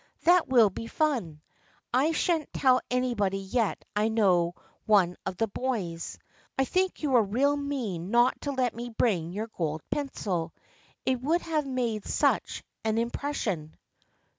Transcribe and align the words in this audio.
That 0.23 0.47
will 0.47 0.71
be 0.71 0.87
fun. 0.87 1.41
I 1.93 2.11
shan't 2.11 2.51
tell 2.51 2.81
anybody 2.89 3.37
yet 3.37 3.85
I 3.95 4.07
know 4.07 4.55
one 4.87 5.15
of 5.27 5.37
the 5.37 5.45
boys. 5.47 6.17
I 6.57 6.65
think 6.65 7.03
you 7.03 7.11
were 7.11 7.21
real 7.21 7.55
mean 7.55 8.09
not 8.09 8.41
to 8.41 8.51
let 8.51 8.73
me 8.73 8.89
bring 8.89 9.31
your 9.31 9.51
gold 9.55 9.83
pencil. 9.91 10.55
It 11.05 11.21
would 11.21 11.41
have 11.43 11.67
made 11.67 12.05
such 12.07 12.63
an 12.83 12.97
impression. 12.97 13.75